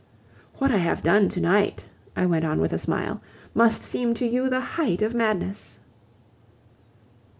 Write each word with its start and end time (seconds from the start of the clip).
"What 0.57 0.71
I 0.71 0.77
have 0.77 1.03
done 1.03 1.29
to 1.29 1.39
night," 1.39 1.87
I 2.15 2.25
went 2.25 2.43
on 2.43 2.59
with 2.59 2.73
a 2.73 2.79
smile, 2.79 3.21
"must 3.53 3.83
seem 3.83 4.15
to 4.15 4.25
you 4.25 4.49
the 4.49 4.59
height 4.59 5.03
of 5.03 5.13
madness..." 5.13 5.79